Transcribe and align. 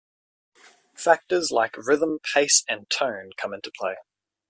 Factors 0.95 1.51
like 1.51 1.77
rhythm, 1.77 2.17
pace, 2.33 2.63
and 2.67 2.89
tone 2.89 3.29
come 3.37 3.53
into 3.53 3.71
play. 3.77 3.97